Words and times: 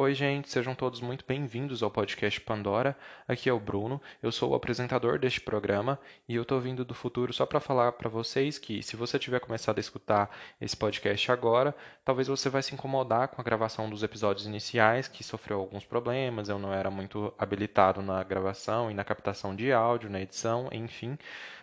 Oi, 0.00 0.14
gente, 0.14 0.48
sejam 0.48 0.76
todos 0.76 1.00
muito 1.00 1.24
bem-vindos 1.26 1.82
ao 1.82 1.90
podcast 1.90 2.40
Pandora. 2.42 2.96
Aqui 3.26 3.48
é 3.48 3.52
o 3.52 3.58
Bruno, 3.58 4.00
eu 4.22 4.30
sou 4.30 4.52
o 4.52 4.54
apresentador 4.54 5.18
deste 5.18 5.40
programa 5.40 5.98
e 6.28 6.36
eu 6.36 6.42
estou 6.42 6.60
vindo 6.60 6.84
do 6.84 6.94
futuro 6.94 7.32
só 7.32 7.44
para 7.44 7.58
falar 7.58 7.90
para 7.90 8.08
vocês 8.08 8.58
que, 8.58 8.80
se 8.80 8.94
você 8.94 9.18
tiver 9.18 9.40
começado 9.40 9.78
a 9.78 9.80
escutar 9.80 10.30
esse 10.60 10.76
podcast 10.76 11.32
agora, 11.32 11.74
talvez 12.04 12.28
você 12.28 12.48
vai 12.48 12.62
se 12.62 12.72
incomodar 12.72 13.26
com 13.26 13.40
a 13.40 13.44
gravação 13.44 13.90
dos 13.90 14.04
episódios 14.04 14.46
iniciais, 14.46 15.08
que 15.08 15.24
sofreu 15.24 15.58
alguns 15.58 15.84
problemas, 15.84 16.48
eu 16.48 16.60
não 16.60 16.72
era 16.72 16.92
muito 16.92 17.34
habilitado 17.36 18.00
na 18.00 18.22
gravação 18.22 18.92
e 18.92 18.94
na 18.94 19.02
captação 19.02 19.52
de 19.52 19.72
áudio, 19.72 20.08
na 20.08 20.20
edição, 20.20 20.68
enfim 20.70 21.18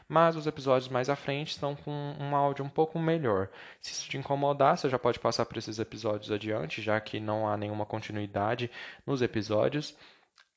mas 0.08 0.36
os 0.36 0.46
episódios 0.48 0.90
mais 0.90 1.10
à 1.10 1.16
frente 1.16 1.52
estão 1.52 1.76
com 1.76 1.92
um 2.20 2.36
áudio 2.36 2.64
um 2.64 2.70
pouco 2.70 3.00
melhor. 3.00 3.50
Se 3.82 3.92
isso 3.92 4.10
te 4.10 4.18
incomodar, 4.18 4.78
você 4.78 4.90
já 4.90 5.00
pode 5.00 5.20
passar 5.20 5.46
por 5.46 5.58
esses 5.58 5.80
episódios 5.80 6.32
adiante, 6.32 6.82
já 6.82 7.00
que 7.00 7.20
não 7.20 7.48
há 7.48 7.58
nenhuma 7.58 7.86
continuidade 7.86 8.70
nos 9.06 9.22
episódios. 9.22 9.98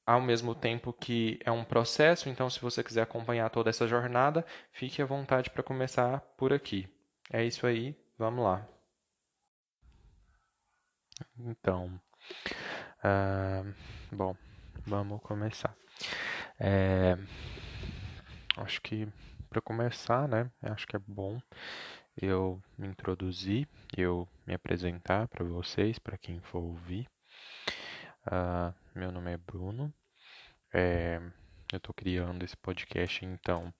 Ao 0.07 0.21
mesmo 0.21 0.55
tempo 0.55 0.93
que 0.93 1.39
é 1.45 1.51
um 1.51 1.65
processo, 1.65 2.29
então 2.29 2.49
se 2.49 2.61
você 2.61 2.83
quiser 2.83 3.03
acompanhar 3.03 3.51
toda 3.51 3.71
essa 3.71 3.87
jornada, 3.87 4.45
fique 4.73 5.03
à 5.03 5.07
vontade 5.07 5.51
para 5.51 5.63
começar 5.63 6.21
por 6.37 6.53
aqui. 6.53 6.89
É 7.31 7.45
isso 7.45 7.67
aí, 7.67 7.95
vamos 8.19 8.43
lá. 8.43 8.67
Então, 11.39 12.01
uh, 13.05 13.75
bom, 14.13 14.35
vamos 14.87 15.21
começar. 15.23 15.77
É, 16.59 17.17
acho 18.57 18.81
que 18.81 19.09
para 19.49 19.61
começar, 19.61 20.29
né, 20.29 20.51
acho 20.63 20.87
que 20.87 20.97
é 20.97 21.01
bom 21.07 21.41
eu 22.21 22.61
me 22.77 22.89
introduzir, 22.89 23.69
eu 23.97 24.29
me 24.47 24.55
apresentar 24.55 25.29
para 25.29 25.45
vocês, 25.45 25.99
para 25.99 26.19
quem 26.19 26.41
for 26.41 26.59
ouvir. 26.59 27.09
Uh, 28.27 28.75
meu 28.95 29.13
nome 29.13 29.33
é 29.33 29.37
Bruno. 29.37 29.93
É, 30.73 31.21
eu 31.73 31.77
estou 31.79 31.95
criando 31.95 32.45
esse 32.45 32.57
podcast, 32.57 33.25
então, 33.25 33.73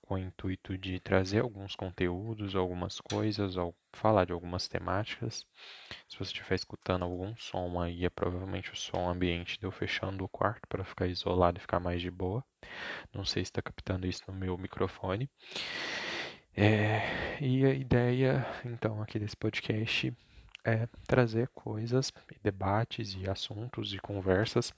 com 0.00 0.14
o 0.14 0.18
intuito 0.18 0.76
de 0.78 1.00
trazer 1.00 1.40
alguns 1.40 1.74
conteúdos, 1.74 2.54
algumas 2.54 3.00
coisas, 3.00 3.56
ou 3.56 3.74
falar 3.92 4.26
de 4.26 4.32
algumas 4.32 4.68
temáticas. 4.68 5.46
Se 6.08 6.18
você 6.18 6.32
estiver 6.32 6.54
escutando 6.54 7.02
algum 7.04 7.36
som 7.36 7.80
aí, 7.80 8.04
é 8.04 8.10
provavelmente 8.10 8.72
o 8.72 8.76
som 8.76 9.08
ambiente 9.08 9.58
de 9.58 9.66
eu 9.66 9.72
fechando 9.72 10.24
o 10.24 10.28
quarto 10.28 10.66
para 10.68 10.84
ficar 10.84 11.06
isolado 11.06 11.58
e 11.58 11.60
ficar 11.60 11.80
mais 11.80 12.00
de 12.00 12.10
boa. 12.10 12.44
Não 13.12 13.24
sei 13.24 13.44
se 13.44 13.50
está 13.50 13.62
captando 13.62 14.06
isso 14.06 14.22
no 14.28 14.34
meu 14.34 14.56
microfone. 14.56 15.28
É, 16.54 17.38
e 17.40 17.64
a 17.64 17.72
ideia, 17.72 18.46
então, 18.64 19.02
aqui 19.02 19.18
desse 19.18 19.36
podcast 19.36 20.12
é 20.64 20.86
trazer 21.06 21.48
coisas, 21.48 22.12
debates 22.42 23.14
e 23.14 23.28
assuntos 23.28 23.92
e 23.92 23.98
conversas 23.98 24.72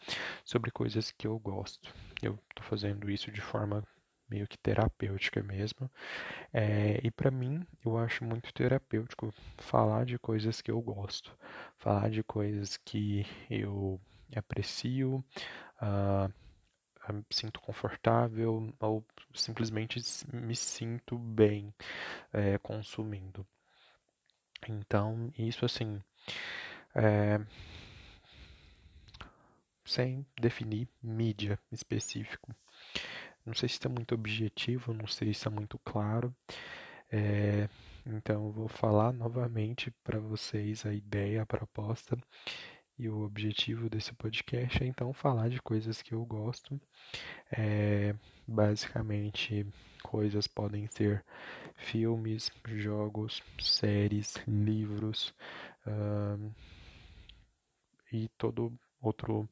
sobre 0.45 0.71
coisas 0.71 1.11
que 1.11 1.27
eu 1.27 1.39
gosto. 1.39 1.95
Eu 2.23 2.39
estou 2.51 2.65
fazendo 2.65 3.11
isso 3.11 3.31
de 3.31 3.41
forma 3.41 3.85
meio 4.29 4.49
que 4.49 4.59
terapêutica 4.59 5.43
mesmo. 5.43 5.91
É, 6.53 7.01
e 7.03 7.11
para 7.11 7.31
mim, 7.31 7.67
eu 7.85 7.97
acho 7.99 8.25
muito 8.25 8.53
terapêutico 8.53 9.33
falar 9.59 10.05
de 10.05 10.19
coisas 10.19 10.61
que 10.61 10.71
eu 10.71 10.81
gosto, 10.81 11.37
falar 11.79 12.11
de 12.11 12.23
coisas 12.23 12.77
que 12.77 13.27
eu 13.51 14.01
aprecio, 14.35 15.25
uh, 15.81 16.33
me 17.13 17.25
sinto 17.31 17.61
confortável 17.61 18.73
ou 18.81 19.05
simplesmente 19.35 20.01
me 20.33 20.57
sinto 20.57 21.19
bem 21.19 21.73
é, 22.33 22.59
consumindo. 22.59 23.47
Então, 24.69 25.33
isso 25.39 25.65
assim, 25.65 26.01
é, 26.95 27.41
sem 29.85 30.27
definir 30.41 30.89
mídia 31.03 31.59
específico. 31.71 32.55
Não 33.45 33.55
sei 33.55 33.69
se 33.69 33.75
está 33.75 33.89
muito 33.89 34.15
objetivo, 34.15 34.95
não 34.95 35.07
sei 35.07 35.29
se 35.29 35.39
está 35.41 35.51
muito 35.51 35.79
claro. 35.81 36.35
É, 37.11 37.69
então, 38.07 38.47
eu 38.47 38.53
vou 38.53 38.69
falar 38.69 39.13
novamente 39.13 39.91
para 40.03 40.19
vocês 40.19 40.85
a 40.87 40.93
ideia, 40.95 41.43
a 41.43 41.47
proposta 41.47 42.17
e 42.99 43.09
o 43.09 43.25
objetivo 43.25 43.91
desse 43.91 44.13
podcast 44.15 44.83
é 44.83 44.87
então 44.87 45.13
falar 45.13 45.49
de 45.49 45.61
coisas 45.61 46.01
que 46.01 46.15
eu 46.15 46.25
gosto. 46.25 46.81
É, 47.51 48.15
basicamente, 48.47 49.67
coisas 50.03 50.47
podem 50.47 50.87
ser 50.87 51.25
filmes, 51.77 52.51
jogos, 52.67 53.43
séries, 53.61 54.37
livros 54.47 55.35
uh, 55.87 56.55
e 58.13 58.29
todo 58.39 58.73
outro 59.01 59.49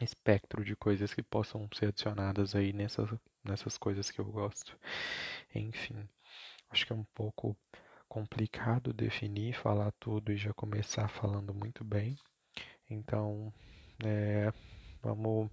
espectro 0.00 0.64
de 0.64 0.76
coisas 0.76 1.12
que 1.12 1.22
possam 1.22 1.68
ser 1.74 1.86
adicionadas 1.86 2.54
aí 2.54 2.72
nessas, 2.72 3.10
nessas 3.44 3.76
coisas 3.76 4.10
que 4.10 4.20
eu 4.20 4.26
gosto. 4.26 4.78
Enfim, 5.54 6.08
acho 6.70 6.86
que 6.86 6.92
é 6.92 6.96
um 6.96 7.04
pouco 7.14 7.56
complicado 8.08 8.92
definir, 8.92 9.54
falar 9.54 9.92
tudo 9.92 10.32
e 10.32 10.36
já 10.36 10.52
começar 10.52 11.08
falando 11.08 11.54
muito 11.54 11.84
bem. 11.84 12.16
Então, 12.88 13.52
é, 14.04 14.52
vamos 15.02 15.50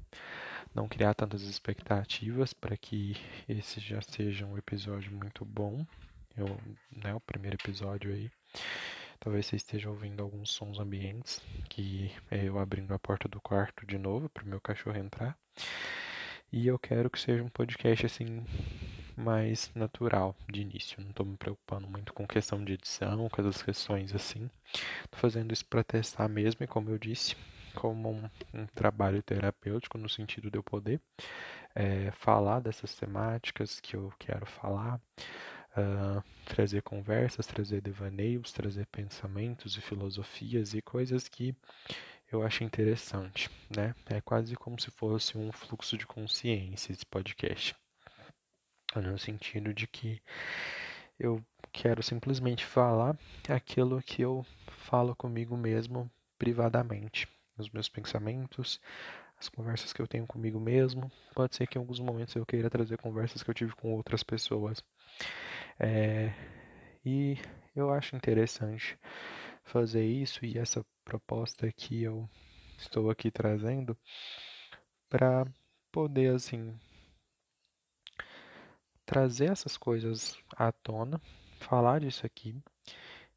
não 0.73 0.87
criar 0.87 1.13
tantas 1.13 1.41
expectativas 1.41 2.53
para 2.53 2.77
que 2.77 3.15
esse 3.47 3.79
já 3.79 4.01
seja 4.01 4.45
um 4.45 4.57
episódio 4.57 5.11
muito 5.11 5.43
bom. 5.43 5.85
Eu, 6.35 6.59
né, 6.91 7.13
o 7.15 7.19
primeiro 7.19 7.57
episódio 7.57 8.13
aí. 8.13 8.29
Talvez 9.19 9.47
você 9.47 9.55
esteja 9.55 9.89
ouvindo 9.89 10.21
alguns 10.21 10.51
sons 10.51 10.79
ambientes, 10.79 11.41
que 11.69 12.11
é 12.29 12.45
eu 12.45 12.59
abrindo 12.59 12.93
a 12.93 12.99
porta 12.99 13.27
do 13.27 13.41
quarto 13.41 13.85
de 13.85 13.97
novo 13.97 14.29
para 14.29 14.43
o 14.43 14.47
meu 14.47 14.61
cachorro 14.61 14.97
entrar. 14.97 15.35
E 16.51 16.67
eu 16.67 16.77
quero 16.77 17.09
que 17.09 17.19
seja 17.19 17.43
um 17.43 17.49
podcast 17.49 18.05
assim 18.05 18.45
mais 19.17 19.71
natural 19.73 20.35
de 20.47 20.61
início. 20.61 21.01
Não 21.01 21.09
estou 21.09 21.25
me 21.25 21.35
preocupando 21.35 21.87
muito 21.87 22.13
com 22.13 22.27
questão 22.27 22.63
de 22.63 22.73
edição, 22.73 23.27
com 23.27 23.41
essas 23.41 23.61
questões 23.63 24.13
assim. 24.13 24.49
Estou 25.03 25.19
fazendo 25.19 25.51
isso 25.51 25.65
para 25.65 25.83
testar 25.83 26.27
mesmo 26.29 26.63
e 26.63 26.67
como 26.67 26.91
eu 26.91 26.97
disse, 26.97 27.35
como 27.77 28.09
um, 28.09 28.29
um, 28.55 28.65
trabalho 28.65 29.21
terapêutico 29.21 29.99
no 29.99 30.09
sentido 30.09 30.49
de 30.49 30.57
eu 30.57 30.63
poder 30.63 30.99
é, 31.75 32.09
falar 32.09 32.59
dessas 32.59 32.95
temáticas 32.95 33.79
que 33.79 33.95
eu 33.95 34.11
quero 34.17 34.47
falar, 34.47 34.99
uh, 35.77 36.23
trazer 36.45 36.81
conversas, 36.81 37.45
trazer 37.45 37.79
devaneios, 37.79 38.51
trazer 38.51 38.87
pensamentos 38.87 39.77
e 39.77 39.81
filosofias 39.81 40.73
e 40.73 40.81
coisas 40.81 41.27
que 41.27 41.55
eu 42.31 42.41
acho 42.41 42.63
interessante, 42.63 43.47
né? 43.69 43.93
É 44.07 44.19
quase 44.21 44.55
como 44.55 44.81
se 44.81 44.89
fosse 44.89 45.37
um 45.37 45.51
fluxo 45.51 45.95
de 45.95 46.07
consciência 46.07 46.91
esse 46.91 47.05
podcast. 47.05 47.75
No 48.95 49.19
sentido 49.19 49.71
de 49.71 49.85
que 49.85 50.19
eu 51.19 51.45
quero 51.71 52.01
simplesmente 52.01 52.65
falar 52.65 53.15
aquilo 53.47 54.01
que 54.01 54.23
eu 54.23 54.43
falo 54.67 55.15
comigo 55.15 55.55
mesmo 55.55 56.09
privadamente, 56.39 57.27
os 57.59 57.69
meus 57.69 57.89
pensamentos, 57.89 58.79
as 59.39 59.49
conversas 59.49 59.93
que 59.93 60.01
eu 60.01 60.07
tenho 60.07 60.27
comigo 60.27 60.59
mesmo. 60.59 61.11
Pode 61.33 61.55
ser 61.55 61.67
que 61.67 61.77
em 61.77 61.81
alguns 61.81 61.99
momentos 61.99 62.35
eu 62.35 62.45
queira 62.45 62.69
trazer 62.69 62.97
conversas 62.97 63.43
que 63.43 63.49
eu 63.49 63.53
tive 63.53 63.75
com 63.75 63.93
outras 63.93 64.23
pessoas. 64.23 64.83
É, 65.79 66.33
e 67.05 67.37
eu 67.75 67.91
acho 67.91 68.15
interessante 68.15 68.97
fazer 69.63 70.05
isso 70.05 70.45
e 70.45 70.57
essa 70.57 70.85
proposta 71.03 71.71
que 71.71 72.03
eu 72.03 72.27
estou 72.77 73.09
aqui 73.09 73.29
trazendo 73.31 73.97
para 75.09 75.45
poder 75.91 76.33
assim 76.33 76.77
trazer 79.05 79.51
essas 79.51 79.77
coisas 79.77 80.37
à 80.55 80.71
tona, 80.71 81.21
falar 81.59 82.01
disso 82.01 82.25
aqui, 82.25 82.61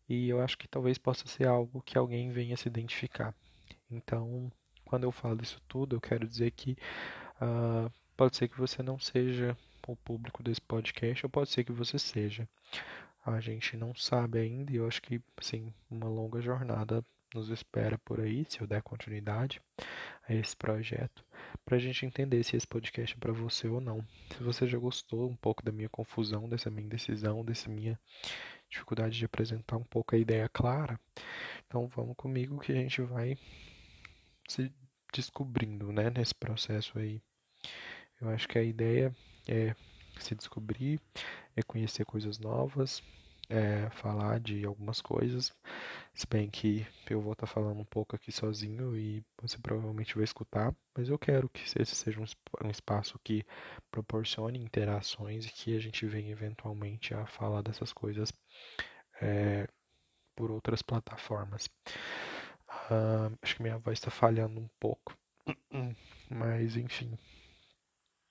e 0.08 0.28
eu 0.28 0.41
acho 0.41 0.58
que 0.58 0.66
talvez 0.66 0.98
possa 0.98 1.26
ser 1.28 1.47
algo 1.47 1.81
que 1.82 1.97
alguém 1.97 2.32
venha 2.32 2.56
se 2.56 2.69
identificar. 2.69 3.32
Então, 3.90 4.50
quando 4.84 5.04
eu 5.04 5.12
falo 5.12 5.42
isso 5.42 5.60
tudo, 5.69 5.96
eu 5.96 6.00
quero 6.00 6.26
dizer 6.26 6.50
que 6.52 6.76
uh, 7.40 7.90
pode 8.16 8.37
ser 8.37 8.48
que 8.48 8.58
você 8.58 8.82
não 8.82 8.98
seja 8.98 9.56
o 9.87 9.96
público 9.96 10.42
desse 10.42 10.60
podcast, 10.60 11.26
ou 11.26 11.31
pode 11.31 11.50
ser 11.50 11.64
que 11.64 11.72
você 11.72 11.98
seja. 11.98 12.48
A 13.25 13.40
gente 13.40 13.76
não 13.76 13.94
sabe 13.94 14.38
ainda 14.38 14.72
e 14.72 14.76
eu 14.76 14.87
acho 14.87 15.02
que 15.02 15.20
assim, 15.37 15.72
uma 15.90 16.08
longa 16.08 16.40
jornada 16.40 17.04
nos 17.34 17.48
espera 17.48 17.98
por 17.98 18.20
aí, 18.20 18.44
se 18.48 18.60
eu 18.60 18.66
der 18.66 18.82
continuidade 18.82 19.60
a 20.28 20.34
esse 20.34 20.56
projeto, 20.56 21.25
para 21.64 21.76
a 21.76 21.78
gente 21.78 22.04
entender 22.04 22.43
se 22.43 22.56
esse 22.56 22.66
podcast 22.66 23.14
é 23.14 23.19
para 23.19 23.32
você 23.32 23.69
ou 23.69 23.81
não. 23.81 24.04
Se 24.36 24.43
você 24.43 24.66
já 24.66 24.78
gostou 24.78 25.28
um 25.28 25.36
pouco 25.36 25.62
da 25.62 25.70
minha 25.70 25.88
confusão, 25.88 26.48
dessa 26.48 26.70
minha 26.70 26.86
indecisão, 26.86 27.44
dessa 27.44 27.69
minha 27.69 27.98
dificuldade 28.69 29.16
de 29.16 29.25
apresentar 29.25 29.76
um 29.76 29.84
pouco 29.84 30.14
a 30.14 30.19
ideia 30.19 30.48
clara, 30.48 30.98
então 31.66 31.86
vamos 31.88 32.16
comigo 32.16 32.58
que 32.58 32.72
a 32.72 32.76
gente 32.76 33.00
vai 33.02 33.36
se 34.50 34.73
descobrindo 35.12 35.93
né, 35.93 36.11
nesse 36.11 36.35
processo 36.35 36.99
aí. 36.99 37.23
Eu 38.20 38.29
acho 38.31 38.49
que 38.49 38.58
a 38.58 38.62
ideia 38.62 39.14
é 39.49 39.75
se 40.19 40.35
descobrir, 40.35 41.00
é 41.56 41.62
conhecer 41.62 42.05
coisas 42.05 42.38
novas, 42.38 43.02
é, 43.49 43.88
falar 43.91 44.41
de 44.41 44.64
algumas 44.64 45.00
coisas, 45.00 45.52
se 46.14 46.26
bem 46.26 46.50
que 46.50 46.87
eu 47.08 47.20
vou 47.20 47.32
estar 47.32 47.47
falando 47.47 47.81
um 47.81 47.85
pouco 47.85 48.14
aqui 48.14 48.31
sozinho 48.31 48.97
e 48.97 49.25
você 49.41 49.56
provavelmente 49.58 50.14
vai 50.14 50.25
escutar, 50.25 50.75
mas 50.96 51.08
eu 51.08 51.19
quero 51.19 51.49
que 51.49 51.62
esse 51.62 51.94
seja 51.94 52.20
um, 52.20 52.25
um 52.64 52.70
espaço 52.70 53.19
que 53.25 53.44
proporcione 53.91 54.58
interações 54.58 55.46
e 55.46 55.53
que 55.53 55.76
a 55.76 55.81
gente 55.81 56.06
venha 56.06 56.31
eventualmente 56.31 57.14
a 57.14 57.25
falar 57.26 57.62
dessas 57.62 57.93
coisas 57.93 58.32
é, 59.20 59.67
por 60.37 60.50
outras 60.50 60.82
plataformas. 60.82 61.69
Uh, 62.90 63.38
acho 63.40 63.56
que 63.56 63.62
minha 63.62 63.78
voz 63.78 63.98
está 63.98 64.10
falhando 64.10 64.60
um 64.60 64.69
pouco, 64.81 65.16
mas 66.28 66.76
enfim, 66.76 67.16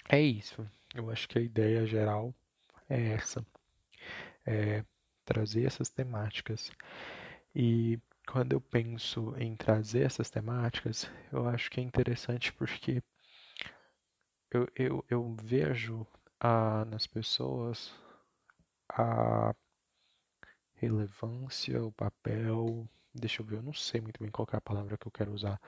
é 0.10 0.20
isso. 0.22 0.68
Eu 0.94 1.10
acho 1.10 1.28
que 1.30 1.40
a 1.40 1.42
ideia 1.42 1.86
geral 1.86 2.34
é 2.90 3.14
essa. 3.14 3.46
É 4.46 4.84
trazer 5.24 5.66
essas 5.66 5.90
temáticas. 5.90 6.72
E 7.56 8.00
quando 8.28 8.54
eu 8.54 8.62
penso 8.62 9.36
em 9.38 9.56
trazer 9.56 10.02
essas 10.02 10.30
temáticas, 10.30 11.10
eu 11.32 11.48
acho 11.48 11.70
que 11.70 11.80
é 11.80 11.84
interessante 11.84 12.52
porque 12.54 13.04
eu, 14.52 14.68
eu, 14.76 15.06
eu 15.10 15.36
vejo 15.44 16.06
a, 16.40 16.86
nas 16.86 17.06
pessoas 17.06 17.94
a 18.90 19.54
relevância, 20.76 21.84
o 21.84 21.92
papel. 21.92 22.88
Deixa 23.14 23.42
eu 23.42 23.46
ver, 23.46 23.58
eu 23.58 23.64
não 23.64 23.74
sei 23.74 24.00
muito 24.02 24.22
bem 24.22 24.32
qual 24.32 24.48
é 24.54 24.58
a 24.58 24.62
palavra 24.62 24.98
que 24.98 25.08
eu 25.08 25.12
quero 25.12 25.34
usar, 25.34 25.60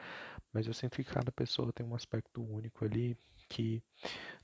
mas 0.54 0.68
eu 0.68 0.74
sinto 0.74 0.98
que 0.98 1.04
cada 1.04 1.32
pessoa 1.32 1.74
tem 1.74 1.86
um 1.86 1.96
aspecto 1.96 2.42
único 2.42 2.86
ali 2.86 3.18
que 3.50 3.84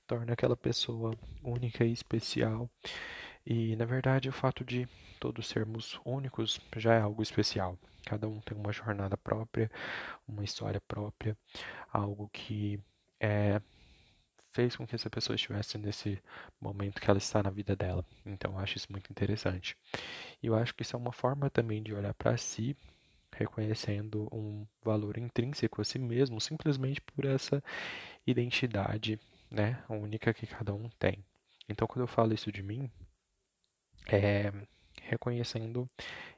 torna 0.08 0.34
aquela 0.34 0.58
pessoa 0.58 1.16
única 1.44 1.86
e 1.86 1.94
especial. 1.94 2.70
E 3.46 3.76
na 3.76 3.86
verdade, 3.86 4.30
o 4.30 4.34
fato 4.34 4.66
de 4.66 4.88
todos 5.20 5.48
sermos 5.48 6.00
únicos 6.04 6.60
já 6.76 6.96
é 6.96 7.02
algo 7.02 7.22
especial. 7.22 7.78
Cada 8.06 8.28
um 8.28 8.40
tem 8.42 8.58
uma 8.58 8.72
jornada 8.72 9.16
própria, 9.16 9.70
uma 10.28 10.44
história 10.44 10.82
própria, 10.82 11.38
algo 11.92 12.30
que 12.34 12.80
é, 13.20 13.62
fez 14.54 14.76
com 14.76 14.88
que 14.88 14.96
essa 14.96 15.10
pessoa 15.10 15.36
estivesse 15.36 15.78
nesse 15.78 16.22
momento 16.60 17.00
que 17.00 17.10
ela 17.10 17.18
está 17.18 17.44
na 17.44 17.50
vida 17.50 17.76
dela. 17.76 18.06
Então, 18.26 18.54
eu 18.54 18.60
acho 18.60 18.78
isso 18.78 18.92
muito 18.92 19.12
interessante. 19.12 19.76
E 20.42 20.48
eu 20.48 20.56
acho 20.56 20.74
que 20.74 20.84
isso 20.84 20.96
é 20.96 21.00
uma 21.00 21.12
forma 21.12 21.50
também 21.50 21.82
de 21.84 21.94
olhar 21.94 22.14
para 22.14 22.38
si, 22.38 22.76
reconhecendo 23.36 24.28
um 24.32 24.66
valor 24.84 25.18
intrínseco 25.18 25.82
a 25.82 25.86
si 25.86 26.00
mesmo, 26.00 26.42
simplesmente 26.42 27.02
por 27.02 27.26
essa 27.26 27.64
identidade 28.26 29.20
né, 29.52 29.84
única 29.90 30.34
que 30.34 30.48
cada 30.48 30.74
um 30.74 30.90
tem. 31.00 31.24
Então, 31.70 31.88
quando 31.88 32.02
eu 32.02 32.08
falo 32.08 32.34
isso 32.34 32.52
de 32.52 32.64
mim, 32.64 32.90
é 34.08 34.52
reconhecendo 35.04 35.88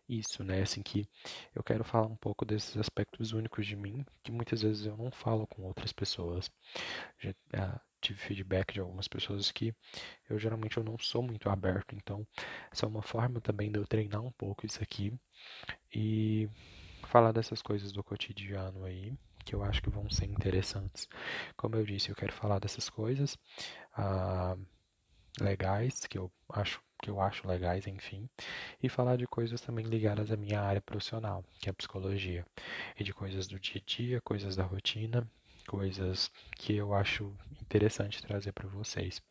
isso, 0.07 0.43
né, 0.43 0.61
assim 0.61 0.81
que 0.81 1.07
eu 1.55 1.63
quero 1.63 1.83
falar 1.83 2.07
um 2.07 2.15
pouco 2.15 2.45
desses 2.45 2.77
aspectos 2.77 3.31
únicos 3.31 3.65
de 3.65 3.75
mim 3.75 4.05
que 4.23 4.31
muitas 4.31 4.61
vezes 4.61 4.85
eu 4.85 4.97
não 4.97 5.11
falo 5.11 5.47
com 5.47 5.63
outras 5.63 5.93
pessoas. 5.93 6.51
Ah, 7.53 7.79
tive 8.01 8.19
feedback 8.19 8.73
de 8.73 8.79
algumas 8.79 9.07
pessoas 9.07 9.51
que 9.51 9.73
eu 10.29 10.39
geralmente 10.39 10.77
eu 10.77 10.83
não 10.83 10.97
sou 10.97 11.21
muito 11.21 11.49
aberto, 11.49 11.95
então 11.95 12.25
essa 12.71 12.85
é 12.85 12.89
uma 12.89 13.01
forma 13.01 13.41
também 13.41 13.71
de 13.71 13.79
eu 13.79 13.85
treinar 13.85 14.21
um 14.21 14.31
pouco 14.31 14.65
isso 14.65 14.81
aqui 14.81 15.13
e 15.93 16.49
falar 17.07 17.31
dessas 17.31 17.61
coisas 17.61 17.91
do 17.91 18.03
cotidiano 18.03 18.85
aí 18.85 19.13
que 19.45 19.55
eu 19.55 19.63
acho 19.63 19.81
que 19.81 19.89
vão 19.89 20.09
ser 20.09 20.25
interessantes. 20.25 21.07
Como 21.57 21.75
eu 21.75 21.83
disse, 21.83 22.09
eu 22.09 22.15
quero 22.15 22.31
falar 22.33 22.59
dessas 22.59 22.89
coisas 22.89 23.37
ah, 23.93 24.55
legais 25.41 26.01
que 26.05 26.17
eu 26.17 26.31
acho 26.49 26.81
que 27.01 27.09
eu 27.09 27.21
acho 27.21 27.47
legais, 27.47 27.87
enfim, 27.87 28.29
e 28.83 28.89
falar 28.89 29.15
de 29.15 29.25
coisas 29.25 29.61
também 29.61 29.85
ligadas 29.85 30.31
à 30.31 30.37
minha 30.37 30.61
área 30.61 30.81
profissional, 30.81 31.45
que 31.59 31.69
é 31.69 31.71
a 31.71 31.73
psicologia, 31.73 32.45
e 32.99 33.03
de 33.05 33.13
coisas 33.13 33.47
do 33.47 33.57
dia 33.57 33.81
a 33.81 33.89
dia, 33.89 34.21
coisas 34.21 34.55
da 34.57 34.63
rotina, 34.63 35.25
coisas 35.69 36.31
que 36.55 36.75
eu 36.75 36.95
acho 36.95 37.31
interessante 37.61 38.23
trazer 38.23 38.51
para 38.51 38.67
vocês. 38.67 39.21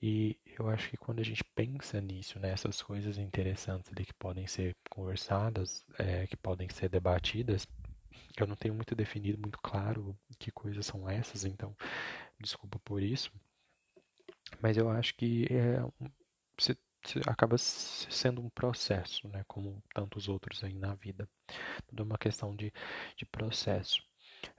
E 0.00 0.38
eu 0.56 0.68
acho 0.70 0.88
que 0.90 0.96
quando 0.96 1.18
a 1.18 1.24
gente 1.24 1.42
pensa 1.56 2.00
nisso, 2.00 2.38
nessas 2.38 2.80
coisas 2.80 3.18
interessantes 3.18 3.90
ali 3.92 4.06
que 4.06 4.14
podem 4.14 4.46
ser 4.46 4.76
conversadas, 4.88 5.84
é, 5.98 6.28
que 6.28 6.36
podem 6.36 6.68
ser 6.68 6.88
debatidas, 6.88 7.66
eu 8.38 8.46
não 8.46 8.54
tenho 8.54 8.74
muito 8.74 8.94
definido, 8.94 9.38
muito 9.38 9.58
claro 9.58 10.16
que 10.38 10.52
coisas 10.52 10.86
são 10.86 11.10
essas, 11.10 11.44
então 11.44 11.76
desculpa 12.38 12.78
por 12.84 13.02
isso. 13.02 13.32
Mas 14.62 14.76
eu 14.76 14.88
acho 14.88 15.16
que 15.16 15.46
é, 15.50 15.82
se, 16.56 16.78
se 17.04 17.18
acaba 17.26 17.58
sendo 17.58 18.40
um 18.40 18.48
processo, 18.50 19.26
né, 19.28 19.44
como 19.48 19.82
tantos 19.92 20.28
outros 20.28 20.62
aí 20.62 20.74
na 20.74 20.94
vida. 20.94 21.28
Tudo 21.88 22.02
é 22.02 22.06
uma 22.06 22.18
questão 22.18 22.54
de, 22.54 22.72
de 23.16 23.26
processo. 23.26 24.07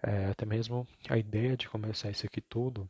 É, 0.01 0.27
até 0.27 0.45
mesmo 0.45 0.87
a 1.09 1.17
ideia 1.17 1.57
de 1.57 1.67
começar 1.67 2.09
isso 2.09 2.25
aqui 2.25 2.41
tudo, 2.41 2.89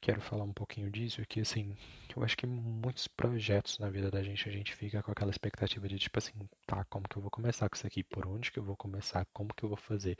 quero 0.00 0.20
falar 0.20 0.44
um 0.44 0.52
pouquinho 0.52 0.90
disso, 0.90 1.24
que 1.28 1.40
assim, 1.40 1.76
eu 2.16 2.22
acho 2.24 2.36
que 2.36 2.46
muitos 2.46 3.06
projetos 3.08 3.78
na 3.78 3.88
vida 3.90 4.10
da 4.10 4.22
gente, 4.22 4.48
a 4.48 4.52
gente 4.52 4.74
fica 4.74 5.02
com 5.02 5.12
aquela 5.12 5.30
expectativa 5.30 5.88
de 5.88 5.98
tipo 5.98 6.18
assim, 6.18 6.32
tá, 6.66 6.84
como 6.86 7.08
que 7.08 7.16
eu 7.16 7.22
vou 7.22 7.30
começar 7.30 7.68
com 7.68 7.76
isso 7.76 7.86
aqui? 7.86 8.02
Por 8.02 8.26
onde 8.26 8.50
que 8.50 8.58
eu 8.58 8.64
vou 8.64 8.76
começar? 8.76 9.26
Como 9.32 9.54
que 9.54 9.64
eu 9.64 9.68
vou 9.68 9.78
fazer? 9.78 10.16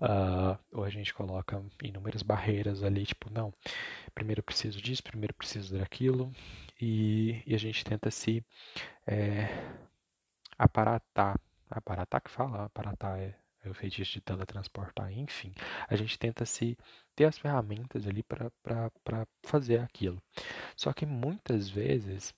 Uh, 0.00 0.58
ou 0.72 0.84
a 0.84 0.90
gente 0.90 1.14
coloca 1.14 1.62
inúmeras 1.82 2.22
barreiras 2.22 2.82
ali, 2.82 3.06
tipo, 3.06 3.30
não, 3.32 3.52
primeiro 4.14 4.42
preciso 4.42 4.80
disso, 4.80 5.02
primeiro 5.02 5.34
preciso 5.34 5.78
daquilo, 5.78 6.32
e, 6.80 7.42
e 7.46 7.54
a 7.54 7.58
gente 7.58 7.84
tenta 7.84 8.10
se 8.10 8.44
é, 9.06 9.48
aparatar, 10.58 11.38
aparatar 11.70 12.22
que 12.22 12.30
fala, 12.30 12.64
aparatar 12.64 13.18
é 13.18 13.26
é 13.26 13.34
o 13.68 13.74
feitiço 13.74 14.12
de 14.12 14.20
teletransportar, 14.20 15.12
enfim. 15.12 15.52
A 15.88 15.96
gente 15.96 16.18
tenta 16.18 16.46
se 16.46 16.78
ter 17.14 17.24
as 17.24 17.38
ferramentas 17.38 18.06
ali 18.06 18.22
para 18.22 19.26
fazer 19.42 19.80
aquilo. 19.80 20.22
Só 20.76 20.92
que 20.92 21.04
muitas 21.04 21.68
vezes 21.68 22.34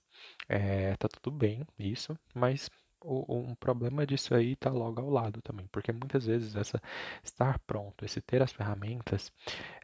é, 0.49 0.95
tá 0.97 1.07
tudo 1.07 1.31
bem 1.35 1.65
isso, 1.77 2.17
mas 2.33 2.69
um 3.03 3.55
problema 3.55 4.05
disso 4.05 4.33
aí 4.33 4.53
está 4.53 4.69
logo 4.69 5.01
ao 5.01 5.09
lado 5.09 5.41
também, 5.41 5.67
porque 5.71 5.91
muitas 5.91 6.25
vezes 6.25 6.55
essa 6.55 6.81
estar 7.23 7.59
pronto, 7.59 8.05
esse 8.05 8.21
ter 8.21 8.41
as 8.41 8.51
ferramentas, 8.51 9.31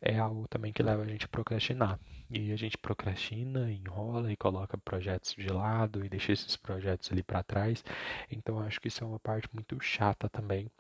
é 0.02 0.18
algo 0.18 0.48
também 0.48 0.72
que 0.72 0.84
leva 0.84 1.04
a 1.04 1.08
gente 1.08 1.26
a 1.26 1.30
procrastinar. 1.30 2.00
E 2.30 2.52
a 2.52 2.56
gente 2.56 2.78
procrastina, 2.78 3.72
enrola 3.72 4.32
e 4.32 4.38
coloca 4.38 4.78
projetos 4.78 5.34
de 5.34 5.48
lado 5.48 6.06
e 6.06 6.10
deixa 6.10 6.32
esses 6.32 6.56
projetos 6.56 7.12
ali 7.12 7.24
para 7.24 7.44
trás. 7.44 7.84
Então 8.32 8.60
acho 8.60 8.80
que 8.80 8.88
isso 8.88 9.04
é 9.04 9.08
uma 9.08 9.20
parte 9.20 9.50
muito 9.54 9.80
chata 9.82 10.30
também 10.30 10.72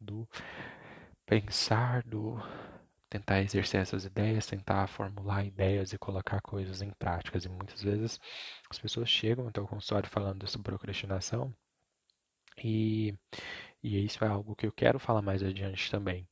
do 0.00 0.28
pensar, 1.26 2.02
do 2.04 2.40
tentar 3.08 3.40
exercer 3.40 3.80
essas 3.80 4.04
ideias, 4.04 4.46
tentar 4.46 4.86
formular 4.86 5.44
ideias 5.44 5.92
e 5.92 5.98
colocar 5.98 6.40
coisas 6.42 6.82
em 6.82 6.90
práticas. 6.90 7.44
E 7.44 7.48
muitas 7.48 7.82
vezes 7.82 8.20
as 8.70 8.78
pessoas 8.78 9.08
chegam 9.08 9.48
até 9.48 9.60
o 9.60 9.66
consultório 9.66 10.08
falando 10.10 10.40
dessa 10.40 10.58
procrastinação 10.58 11.54
e, 12.62 13.14
e 13.82 14.04
isso 14.04 14.24
é 14.24 14.28
algo 14.28 14.56
que 14.56 14.66
eu 14.66 14.72
quero 14.72 14.98
falar 14.98 15.22
mais 15.22 15.42
adiante 15.42 15.90
também. 15.90 16.26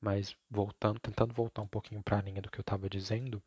Mas 0.00 0.36
voltando, 0.50 1.00
tentando 1.00 1.34
voltar 1.34 1.62
um 1.62 1.68
pouquinho 1.68 2.02
para 2.02 2.18
a 2.18 2.22
linha 2.22 2.42
do 2.42 2.50
que 2.50 2.58
eu 2.58 2.62
estava 2.62 2.88
dizendo, 2.88 3.42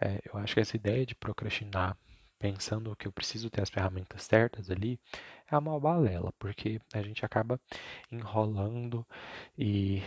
é, 0.00 0.20
eu 0.24 0.38
acho 0.38 0.54
que 0.54 0.60
essa 0.60 0.76
ideia 0.76 1.06
de 1.06 1.14
procrastinar, 1.14 1.96
pensando 2.38 2.94
que 2.96 3.06
eu 3.06 3.12
preciso 3.12 3.50
ter 3.50 3.62
as 3.62 3.70
ferramentas 3.70 4.22
certas 4.22 4.70
ali, 4.70 4.98
é 5.50 5.58
uma 5.58 5.78
balela, 5.80 6.32
porque 6.38 6.80
a 6.94 7.02
gente 7.02 7.24
acaba 7.24 7.60
enrolando 8.10 9.06
e 9.56 10.02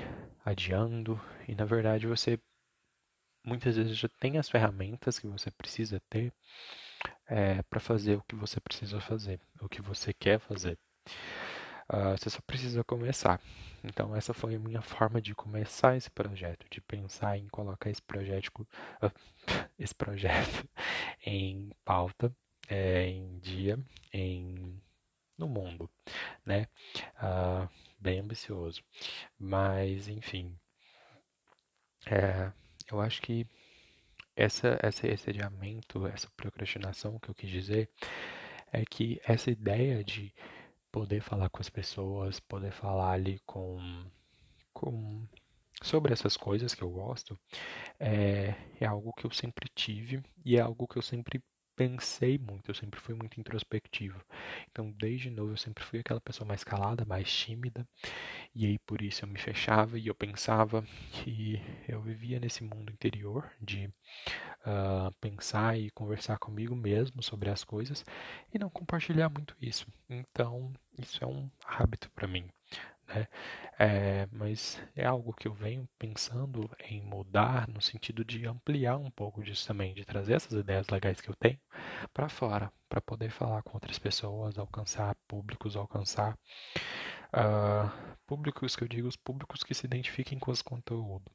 adiando, 0.46 1.20
e 1.48 1.56
na 1.56 1.66
verdade 1.66 2.08
você 2.08 2.40
muitas 3.44 3.76
vezes 3.76 3.98
já 3.98 4.08
tem 4.20 4.38
as 4.38 4.50
ferramentas 4.50 5.20
que 5.20 5.28
você 5.28 5.50
precisa 5.52 6.02
ter 6.10 6.34
é, 7.28 7.62
para 7.64 7.80
fazer 7.80 8.16
o 8.16 8.24
que 8.24 8.36
você 8.36 8.60
precisa 8.60 9.00
fazer, 9.00 9.40
o 9.62 9.70
que 9.70 9.82
você 9.82 10.14
quer 10.14 10.40
fazer. 10.40 10.78
Uh, 11.92 12.18
você 12.18 12.30
só 12.30 12.40
precisa 12.42 12.84
começar. 12.86 13.42
Então 13.84 14.16
essa 14.16 14.34
foi 14.34 14.56
a 14.56 14.60
minha 14.60 14.82
forma 14.82 15.22
de 15.22 15.36
começar 15.36 15.98
esse 15.98 16.10
projeto, 16.10 16.66
de 16.70 16.80
pensar 16.80 17.38
em 17.38 17.48
colocar 17.50 17.90
esse 17.90 18.02
projeto, 18.02 18.66
uh, 19.04 19.12
esse 19.78 19.94
projeto 19.94 20.68
em 21.26 21.72
pauta, 21.84 22.34
é, 22.70 23.08
em 23.08 23.40
dia, 23.40 23.78
em 24.14 24.82
no 25.38 25.50
mundo, 25.50 25.90
né? 26.46 26.68
Uh, 27.18 27.68
bem 28.00 28.20
ambicioso, 28.20 28.84
mas 29.40 30.08
enfim, 30.08 30.56
é, 32.06 32.52
eu 32.92 33.02
acho 33.02 33.22
que 33.22 33.48
essa, 34.36 34.78
esse 34.84 35.30
adiamento, 35.30 36.08
essa 36.08 36.30
procrastinação 36.38 37.20
que 37.20 37.30
eu 37.30 37.36
quis 37.36 37.50
dizer 37.50 37.90
é 38.72 38.84
que 38.86 39.20
essa 39.26 39.52
ideia 39.52 40.04
de 40.04 40.34
poder 40.92 41.22
falar 41.22 41.50
com 41.50 41.62
as 41.62 41.70
pessoas, 41.70 42.40
poder 42.40 42.72
falar 42.72 43.12
ali 43.14 43.40
com, 43.46 43.80
com 44.74 45.28
sobre 45.82 46.14
essas 46.14 46.38
coisas 46.38 46.76
que 46.76 46.84
eu 46.84 46.90
gosto, 46.90 47.40
é, 48.00 48.56
é 48.80 48.86
algo 48.86 49.14
que 49.14 49.26
eu 49.26 49.32
sempre 49.32 49.70
tive 49.74 50.24
e 50.46 50.58
é 50.58 50.62
algo 50.62 50.88
que 50.88 50.98
eu 50.98 51.02
sempre 51.02 51.42
pensei 51.82 52.38
muito, 52.38 52.70
eu 52.70 52.76
sempre 52.76 53.00
fui 53.00 53.16
muito 53.16 53.40
introspectivo. 53.40 54.24
Então, 54.72 54.92
desde 54.92 55.32
novo, 55.32 55.54
eu 55.54 55.58
sempre 55.58 55.84
fui 55.84 56.00
aquela 56.00 56.22
pessoa 56.22 56.48
mais 56.48 56.64
calada, 56.64 57.06
mais 57.06 57.32
tímida. 57.32 57.88
E 58.54 58.68
aí, 58.68 58.78
por 58.80 59.02
isso, 59.02 59.26
eu 59.26 59.28
me 59.28 59.40
fechava 59.40 59.98
e 59.98 60.06
eu 60.08 60.14
pensava 60.14 60.84
que 61.12 61.60
eu 61.88 62.00
vivia 62.00 62.40
nesse 62.40 62.64
mundo 62.64 62.92
interior 62.92 63.50
de 63.60 63.88
uh, 63.88 65.12
pensar 65.20 65.80
e 65.80 65.90
conversar 65.90 66.38
comigo 66.38 66.76
mesmo 66.76 67.24
sobre 67.24 67.50
as 67.50 67.64
coisas 67.64 68.06
e 68.54 68.60
não 68.60 68.70
compartilhar 68.70 69.30
muito 69.30 69.56
isso. 69.60 69.88
Então, 70.08 70.72
isso 71.00 71.24
é 71.24 71.28
um 71.28 71.50
hábito 71.66 72.12
para 72.12 72.28
mim. 72.28 72.48
Né? 73.14 73.28
É, 73.80 74.28
mas 74.32 74.82
é 74.96 75.06
algo 75.06 75.34
que 75.34 75.48
eu 75.48 75.54
venho 75.54 75.90
pensando 75.98 76.70
em 76.88 77.02
mudar 77.02 77.68
no 77.68 77.82
sentido 77.82 78.24
de 78.24 78.46
ampliar 78.46 78.98
um 78.98 79.10
pouco 79.10 79.44
disso 79.44 79.66
também, 79.68 79.94
de 79.94 80.06
trazer 80.06 80.34
essas 80.34 80.52
ideias 80.54 80.88
legais 80.90 81.20
que 81.20 81.30
eu 81.30 81.36
tenho 81.36 81.60
para 82.14 82.30
fora, 82.30 82.72
para 82.88 83.02
poder 83.02 83.32
falar 83.32 83.64
com 83.64 83.74
outras 83.74 83.98
pessoas, 83.98 84.58
alcançar 84.58 85.16
públicos, 85.28 85.76
alcançar 85.76 86.38
uh, 87.34 88.16
públicos 88.28 88.76
que 88.76 88.84
eu 88.84 88.88
digo, 88.88 89.08
os 89.08 89.16
públicos 89.16 89.64
que 89.64 89.74
se 89.74 89.86
identifiquem 89.86 90.38
com 90.38 90.52
os 90.52 90.62
conteúdos. 90.62 91.34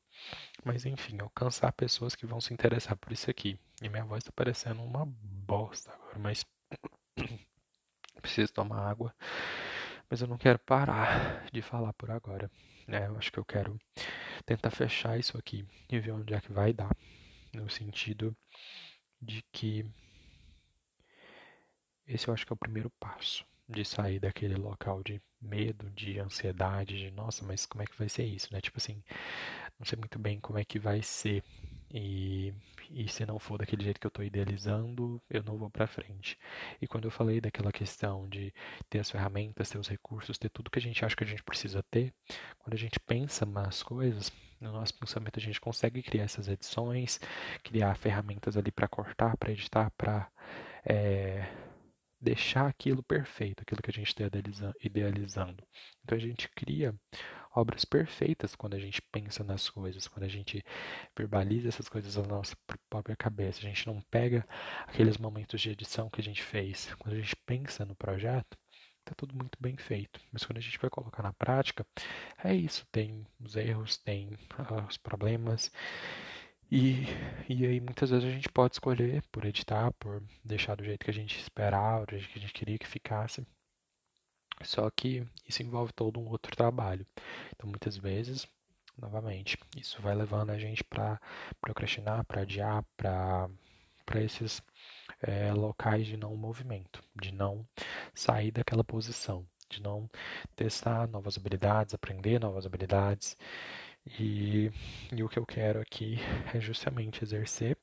Mas 0.64 0.86
enfim, 0.86 1.18
alcançar 1.20 1.72
pessoas 1.72 2.14
que 2.14 2.26
vão 2.26 2.40
se 2.40 2.54
interessar 2.54 2.96
por 2.96 3.12
isso 3.12 3.30
aqui. 3.30 3.58
E 3.82 3.88
minha 3.88 4.04
voz 4.04 4.22
está 4.22 4.32
parecendo 4.34 4.82
uma 4.82 5.04
bosta 5.04 5.92
agora, 5.92 6.18
mas 6.18 6.44
preciso 8.22 8.52
tomar 8.52 8.88
água 8.88 9.14
mas 10.10 10.20
eu 10.20 10.28
não 10.28 10.38
quero 10.38 10.58
parar 10.58 11.46
de 11.52 11.62
falar 11.62 11.92
por 11.94 12.10
agora. 12.10 12.50
Né? 12.86 13.06
Eu 13.06 13.16
acho 13.16 13.32
que 13.32 13.38
eu 13.38 13.44
quero 13.44 13.78
tentar 14.44 14.70
fechar 14.70 15.18
isso 15.18 15.36
aqui 15.36 15.66
e 15.90 15.98
ver 15.98 16.12
onde 16.12 16.34
é 16.34 16.40
que 16.40 16.52
vai 16.52 16.72
dar. 16.72 16.90
No 17.52 17.68
sentido 17.70 18.36
de 19.20 19.42
que 19.50 19.84
esse 22.06 22.28
eu 22.28 22.34
acho 22.34 22.46
que 22.46 22.52
é 22.52 22.54
o 22.54 22.58
primeiro 22.58 22.90
passo 23.00 23.44
de 23.68 23.84
sair 23.84 24.20
daquele 24.20 24.54
local 24.54 25.02
de 25.02 25.20
medo, 25.40 25.90
de 25.90 26.18
ansiedade, 26.20 26.96
de 26.98 27.10
nossa, 27.10 27.44
mas 27.44 27.66
como 27.66 27.82
é 27.82 27.86
que 27.86 27.98
vai 27.98 28.08
ser 28.08 28.24
isso, 28.24 28.52
né? 28.52 28.60
Tipo 28.60 28.78
assim, 28.78 29.02
não 29.78 29.84
sei 29.84 29.98
muito 29.98 30.18
bem 30.18 30.38
como 30.38 30.58
é 30.58 30.64
que 30.64 30.78
vai 30.78 31.02
ser 31.02 31.42
e, 31.90 32.52
e 32.90 33.08
se 33.08 33.24
não 33.24 33.38
for 33.38 33.58
daquele 33.58 33.84
jeito 33.84 34.00
que 34.00 34.06
eu 34.06 34.10
estou 34.10 34.24
idealizando, 34.24 35.20
eu 35.30 35.42
não 35.42 35.56
vou 35.56 35.70
para 35.70 35.86
frente. 35.86 36.38
E 36.80 36.86
quando 36.86 37.04
eu 37.04 37.10
falei 37.10 37.40
daquela 37.40 37.72
questão 37.72 38.28
de 38.28 38.52
ter 38.88 38.98
as 38.98 39.10
ferramentas, 39.10 39.70
ter 39.70 39.78
os 39.78 39.88
recursos, 39.88 40.38
ter 40.38 40.48
tudo 40.50 40.70
que 40.70 40.78
a 40.78 40.82
gente 40.82 41.04
acha 41.04 41.16
que 41.16 41.24
a 41.24 41.26
gente 41.26 41.42
precisa 41.42 41.82
ter, 41.90 42.12
quando 42.58 42.74
a 42.74 42.78
gente 42.78 42.98
pensa 43.00 43.46
nas 43.46 43.82
coisas, 43.82 44.32
no 44.60 44.72
nosso 44.72 44.94
pensamento 44.98 45.38
a 45.38 45.42
gente 45.42 45.60
consegue 45.60 46.02
criar 46.02 46.24
essas 46.24 46.48
edições, 46.48 47.20
criar 47.62 47.94
ferramentas 47.96 48.56
ali 48.56 48.72
para 48.72 48.88
cortar, 48.88 49.36
para 49.36 49.52
editar, 49.52 49.90
para 49.96 50.30
é, 50.84 51.46
deixar 52.20 52.66
aquilo 52.66 53.02
perfeito, 53.02 53.62
aquilo 53.62 53.82
que 53.82 53.90
a 53.90 53.94
gente 53.94 54.08
está 54.08 54.24
idealizando. 54.82 55.62
Então 56.02 56.16
a 56.16 56.20
gente 56.20 56.48
cria 56.50 56.94
obras 57.56 57.84
perfeitas 57.84 58.54
quando 58.54 58.74
a 58.74 58.78
gente 58.78 59.00
pensa 59.10 59.42
nas 59.42 59.70
coisas, 59.70 60.06
quando 60.06 60.24
a 60.24 60.28
gente 60.28 60.62
verbaliza 61.16 61.68
essas 61.68 61.88
coisas 61.88 62.16
na 62.16 62.24
nossa 62.24 62.56
própria 62.90 63.16
cabeça. 63.16 63.60
A 63.60 63.62
gente 63.62 63.86
não 63.86 64.00
pega 64.10 64.46
aqueles 64.86 65.16
momentos 65.16 65.60
de 65.60 65.70
edição 65.70 66.10
que 66.10 66.20
a 66.20 66.24
gente 66.24 66.42
fez. 66.42 66.94
Quando 66.98 67.14
a 67.14 67.18
gente 67.20 67.34
pensa 67.46 67.84
no 67.84 67.96
projeto, 67.96 68.56
está 69.00 69.14
tudo 69.16 69.34
muito 69.34 69.56
bem 69.60 69.76
feito. 69.76 70.20
Mas 70.32 70.44
quando 70.44 70.58
a 70.58 70.60
gente 70.60 70.78
vai 70.78 70.90
colocar 70.90 71.22
na 71.22 71.32
prática, 71.32 71.86
é 72.44 72.54
isso. 72.54 72.86
Tem 72.92 73.26
os 73.40 73.56
erros, 73.56 73.96
tem 73.98 74.28
uh, 74.58 74.86
os 74.86 74.98
problemas. 74.98 75.72
E, 76.70 77.04
e 77.48 77.64
aí 77.64 77.80
muitas 77.80 78.10
vezes 78.10 78.28
a 78.28 78.32
gente 78.32 78.48
pode 78.50 78.74
escolher 78.74 79.22
por 79.32 79.44
editar, 79.44 79.92
por 79.92 80.22
deixar 80.44 80.74
do 80.76 80.84
jeito 80.84 81.04
que 81.04 81.10
a 81.10 81.14
gente 81.14 81.38
esperava, 81.40 82.04
do 82.06 82.18
jeito 82.18 82.32
que 82.32 82.38
a 82.38 82.42
gente 82.42 82.52
queria 82.52 82.78
que 82.78 82.86
ficasse. 82.86 83.46
Só 84.62 84.88
que 84.90 85.26
isso 85.48 85.62
envolve 85.62 85.92
todo 85.92 86.18
um 86.18 86.28
outro 86.28 86.54
trabalho. 86.56 87.06
Então, 87.54 87.68
muitas 87.68 87.96
vezes, 87.96 88.46
novamente, 88.98 89.58
isso 89.76 90.00
vai 90.00 90.14
levando 90.14 90.50
a 90.50 90.58
gente 90.58 90.82
para 90.84 91.20
procrastinar, 91.60 92.24
para 92.24 92.42
adiar, 92.42 92.84
para 92.96 93.50
esses 94.16 94.62
é, 95.22 95.52
locais 95.52 96.06
de 96.06 96.16
não 96.16 96.34
movimento, 96.36 97.02
de 97.14 97.32
não 97.32 97.66
sair 98.14 98.50
daquela 98.50 98.84
posição, 98.84 99.46
de 99.68 99.82
não 99.82 100.08
testar 100.54 101.06
novas 101.08 101.36
habilidades, 101.36 101.94
aprender 101.94 102.40
novas 102.40 102.66
habilidades. 102.66 103.36
E, 104.18 104.70
e 105.12 105.22
o 105.22 105.28
que 105.28 105.38
eu 105.38 105.46
quero 105.46 105.80
aqui 105.80 106.16
é 106.54 106.60
justamente 106.60 107.22
exercer 107.24 107.76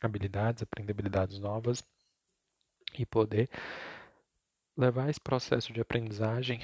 habilidades, 0.00 0.62
aprender 0.62 0.92
habilidades 0.92 1.38
novas 1.38 1.82
e 2.98 3.04
poder 3.04 3.48
levar 4.76 5.08
esse 5.08 5.20
processo 5.20 5.72
de 5.72 5.80
aprendizagem 5.80 6.60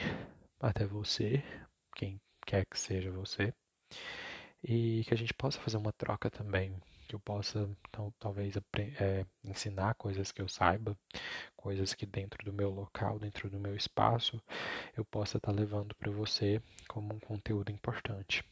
até 0.61 0.85
você, 0.85 1.43
quem 1.95 2.21
quer 2.47 2.67
que 2.67 2.79
seja 2.79 3.11
você, 3.11 3.53
e 4.63 5.05
que 5.07 5.15
a 5.15 5.17
gente 5.17 5.33
possa 5.33 5.61
fazer 5.61 5.77
uma 5.77 5.93
troca 5.93 6.31
também, 6.31 6.77
que 7.09 7.15
eu 7.15 7.21
possa 7.21 7.69
então, 7.89 8.13
talvez 8.19 8.55
é, 9.01 9.25
ensinar 9.43 9.95
coisas 9.95 10.31
que 10.31 10.43
eu 10.43 10.49
saiba, 10.49 10.97
coisas 11.57 11.95
que 11.95 12.07
dentro 12.07 12.45
do 12.45 12.53
meu 12.53 12.71
local, 12.71 13.19
dentro 13.19 13.49
do 13.51 13.59
meu 13.59 13.75
espaço, 13.75 14.41
eu 14.97 15.05
possa 15.05 15.39
estar 15.39 15.53
tá 15.53 15.59
levando 15.59 15.95
para 15.95 16.11
você 16.11 16.61
como 16.89 17.15
um 17.15 17.21
conteúdo 17.21 17.73
importante. 17.73 18.45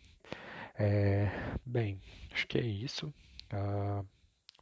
É, 0.74 1.28
bem, 1.64 2.00
acho 2.32 2.46
que 2.46 2.58
é 2.58 2.62
isso. 2.62 3.12
Uh, 3.52 4.06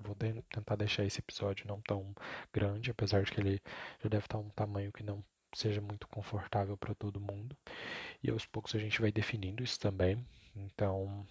Vou 0.00 0.14
tentar 0.14 0.76
deixar 0.76 1.04
esse 1.04 1.20
episódio 1.20 1.66
não 1.66 1.80
tão 1.80 2.14
grande, 2.52 2.90
apesar 2.90 3.22
de 3.22 3.32
que 3.32 3.40
ele 3.40 3.60
já 4.02 4.08
deve 4.08 4.26
estar 4.26 4.38
um 4.38 4.50
tamanho 4.50 4.92
que 4.92 5.02
não 5.02 5.24
seja 5.54 5.80
muito 5.80 6.06
confortável 6.08 6.76
para 6.76 6.94
todo 6.94 7.20
mundo. 7.20 7.56
E 8.22 8.30
aos 8.30 8.44
poucos 8.46 8.74
a 8.74 8.78
gente 8.78 9.00
vai 9.00 9.10
definindo 9.10 9.62
isso 9.62 9.80
também. 9.80 10.24
Então, 10.54 11.26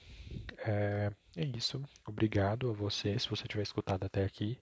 é, 0.59 1.11
é 1.35 1.45
isso. 1.45 1.81
Obrigado 2.07 2.69
a 2.69 2.73
você, 2.73 3.17
se 3.19 3.29
você 3.29 3.47
tiver 3.47 3.63
escutado 3.63 4.03
até 4.03 4.23
aqui. 4.23 4.59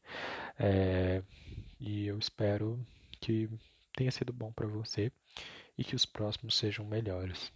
É, 0.60 1.24
e 1.80 2.08
eu 2.08 2.18
espero 2.18 2.80
que 3.22 3.50
tenha 3.94 4.12
sido 4.12 4.34
bom 4.34 4.52
para 4.52 4.68
você 4.68 5.12
e 5.78 5.84
que 5.84 5.96
os 5.96 6.06
próximos 6.06 6.58
sejam 6.58 6.86
melhores. 6.86 7.52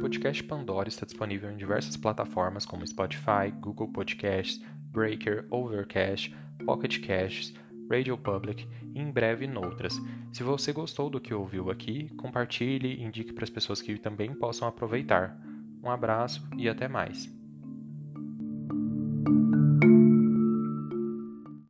Podcast 0.00 0.42
Pandora 0.44 0.88
está 0.88 1.04
disponível 1.04 1.50
em 1.50 1.56
diversas 1.56 1.96
plataformas 1.96 2.64
como 2.64 2.86
Spotify, 2.86 3.50
Google 3.60 3.88
Podcasts, 3.88 4.60
Breaker, 4.92 5.46
Overcast, 5.50 6.34
Pocket 6.64 7.04
Casts, 7.04 7.52
Radio 7.90 8.16
Public 8.16 8.68
e 8.94 9.00
em 9.00 9.10
breve 9.10 9.46
noutras. 9.46 9.98
Se 10.32 10.42
você 10.42 10.72
gostou 10.72 11.10
do 11.10 11.20
que 11.20 11.34
ouviu 11.34 11.70
aqui, 11.70 12.08
compartilhe 12.16 12.94
e 12.94 13.02
indique 13.02 13.32
para 13.32 13.44
as 13.44 13.50
pessoas 13.50 13.82
que 13.82 13.98
também 13.98 14.32
possam 14.34 14.68
aproveitar. 14.68 15.36
Um 15.82 15.90
abraço 15.90 16.46
e 16.56 16.68
até 16.68 16.86
mais. 16.86 17.37